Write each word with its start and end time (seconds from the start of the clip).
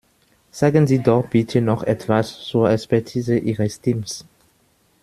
Sagen 0.49 0.87
Sie 0.87 0.97
doch 0.97 1.27
bitte 1.27 1.61
noch 1.61 1.83
etwas 1.83 2.39
zur 2.43 2.71
Expertise 2.71 3.37
Ihres 3.37 3.81
Teams. 3.81 4.25